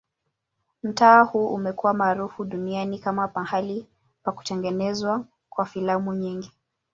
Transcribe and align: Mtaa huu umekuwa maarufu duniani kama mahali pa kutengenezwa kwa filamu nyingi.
Mtaa 0.83 1.21
huu 1.23 1.53
umekuwa 1.53 1.93
maarufu 1.93 2.45
duniani 2.45 2.99
kama 2.99 3.29
mahali 3.35 3.87
pa 4.23 4.31
kutengenezwa 4.31 5.25
kwa 5.49 5.65
filamu 5.65 6.13
nyingi. 6.13 6.51